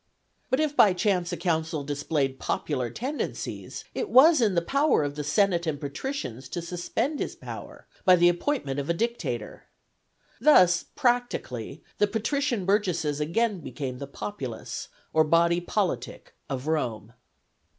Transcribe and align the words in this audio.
But 0.49 0.59
if 0.59 0.75
by 0.75 0.93
chance 0.93 1.31
a 1.31 1.37
consul 1.37 1.83
displayed 1.83 2.39
popular 2.39 2.89
tendencies, 2.89 3.83
it 3.93 4.09
was 4.09 4.41
in 4.41 4.55
the 4.55 4.61
power 4.63 5.03
of 5.03 5.13
the 5.13 5.23
senate 5.23 5.67
and 5.67 5.79
patricians 5.79 6.49
to 6.49 6.61
suspend 6.63 7.19
his 7.19 7.35
power 7.35 7.85
by 8.03 8.15
the 8.15 8.27
appointment 8.27 8.79
of 8.79 8.89
a 8.89 8.95
dictator. 8.95 9.65
Thus, 10.39 10.81
practically, 10.95 11.83
the 11.99 12.07
patrician 12.07 12.65
burgesses 12.65 13.19
again 13.19 13.59
became 13.59 13.99
the 13.99 14.07
Populus, 14.07 14.87
or 15.13 15.23
body 15.23 15.61
politic 15.61 16.33
of 16.49 16.65
Rome. 16.65 17.13